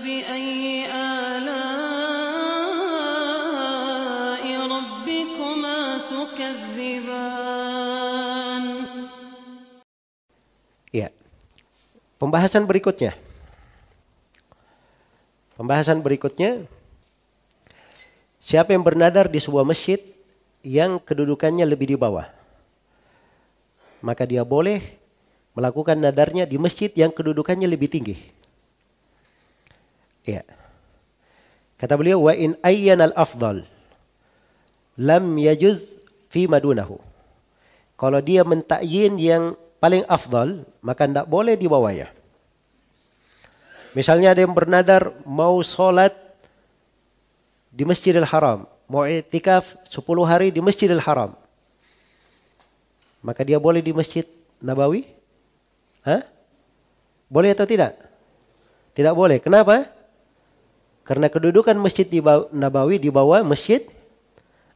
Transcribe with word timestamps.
فبأي 0.00 0.88
آلاء 0.88 1.44
ربكما 4.48 5.78
تكذبان 6.08 7.36
Ya. 10.96 11.12
Pembahasan 12.16 12.64
berikutnya. 12.64 13.12
Pembahasan 15.60 16.00
berikutnya 16.00 16.64
siapa 18.40 18.72
yang 18.72 18.80
bernadar 18.80 19.28
di 19.28 19.36
sebuah 19.36 19.68
masjid 19.68 20.00
yang 20.64 20.96
kedudukannya 20.96 21.68
lebih 21.68 21.92
di 21.92 21.96
bawah. 22.00 22.24
Maka 24.00 24.24
dia 24.24 24.40
boleh 24.40 24.80
melakukan 25.52 26.00
nadarnya 26.00 26.48
di 26.48 26.56
masjid 26.56 26.88
yang 26.96 27.12
kedudukannya 27.12 27.68
lebih 27.68 27.92
tinggi. 27.92 28.16
Ya. 30.27 30.45
Kata 31.81 31.97
beliau 31.97 32.29
wa 32.29 32.33
in 32.37 32.53
ayyan 32.61 33.01
al 33.01 33.13
afdal 33.17 33.65
lam 35.01 35.25
yajuz 35.41 35.97
fi 36.29 36.45
madunahu. 36.45 36.99
Kalau 37.97 38.21
dia 38.21 38.41
mentakyin 38.41 39.17
yang 39.21 39.53
paling 39.77 40.05
afdal, 40.05 40.65
maka 40.81 41.05
tidak 41.05 41.25
boleh 41.29 41.53
di 41.57 41.65
bawahnya. 41.69 42.09
Misalnya 43.91 44.31
ada 44.31 44.41
yang 44.41 44.55
bernadar 44.55 45.11
mau 45.27 45.59
sholat 45.61 46.15
di 47.69 47.83
Masjidil 47.83 48.25
Haram, 48.25 48.65
mau 48.87 49.03
itikaf 49.03 49.75
10 49.89 50.01
hari 50.25 50.47
di 50.49 50.63
Masjidil 50.63 51.01
Haram. 51.03 51.35
Maka 53.21 53.45
dia 53.45 53.61
boleh 53.61 53.85
di 53.85 53.93
Masjid 53.93 54.25
Nabawi? 54.63 55.05
Hah? 56.01 56.25
Boleh 57.29 57.53
atau 57.53 57.69
tidak? 57.69 57.93
Tidak 58.97 59.13
boleh. 59.13 59.37
Kenapa? 59.37 59.85
Karena 61.11 61.27
kedudukan 61.27 61.75
Masjid 61.75 62.07
di 62.07 62.23
Nabawi 62.55 62.95
di 62.95 63.11
bawah 63.11 63.43
Masjid 63.43 63.83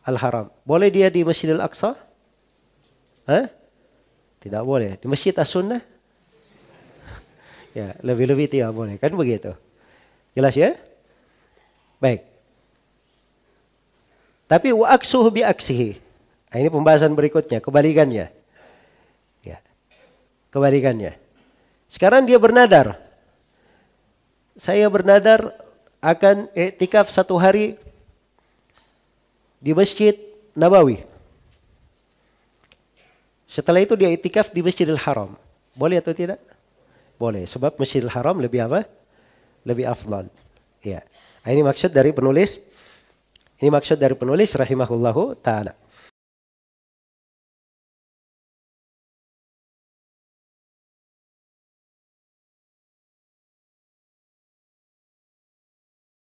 Al-Haram. 0.04 0.52
Boleh 0.68 0.92
dia 0.92 1.08
di 1.08 1.24
Masjidil 1.24 1.64
Aqsa? 1.64 1.96
Hah? 3.24 3.48
Tidak 4.44 4.60
boleh. 4.68 5.00
Di 5.00 5.08
Masjid 5.08 5.32
As-Sunnah? 5.32 5.80
ya, 7.80 7.96
lebih-lebih 8.04 8.52
tidak 8.52 8.76
boleh. 8.76 9.00
Kan 9.00 9.16
begitu. 9.16 9.56
Jelas 10.36 10.60
ya? 10.60 10.76
Baik. 12.04 12.28
Tapi 14.52 14.76
wa 14.76 14.92
aksuhu 14.92 15.32
bi 15.32 15.40
aksihi. 15.40 15.96
Nah, 16.52 16.58
ini 16.60 16.68
pembahasan 16.68 17.16
berikutnya, 17.16 17.64
kebalikannya. 17.64 18.28
Ya. 19.40 19.64
Kebalikannya. 20.52 21.16
Sekarang 21.88 22.28
dia 22.28 22.36
bernadar. 22.36 23.00
Saya 24.60 24.92
bernadar 24.92 25.64
akan 26.06 26.46
iktikaf 26.54 27.10
satu 27.10 27.34
hari 27.42 27.74
di 29.58 29.74
Masjid 29.74 30.14
Nabawi. 30.54 31.02
Setelah 33.50 33.82
itu 33.82 33.98
dia 33.98 34.14
itikaf 34.14 34.54
di 34.54 34.62
Masjidil 34.62 35.02
Haram. 35.02 35.34
Boleh 35.74 35.98
atau 35.98 36.14
tidak? 36.14 36.38
Boleh. 37.18 37.50
Sebab 37.50 37.82
Masjidil 37.82 38.14
Haram 38.14 38.38
lebih 38.38 38.70
apa? 38.70 38.86
Lebih 39.66 39.90
afdal. 39.90 40.30
Ya. 40.86 41.02
Ini 41.42 41.66
maksud 41.66 41.90
dari 41.90 42.14
penulis. 42.14 42.62
Ini 43.58 43.74
maksud 43.74 43.98
dari 43.98 44.14
penulis 44.14 44.54
rahimahullahu 44.54 45.42
taala. 45.42 45.74